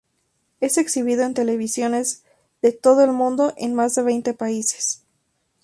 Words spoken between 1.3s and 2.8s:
televisiones de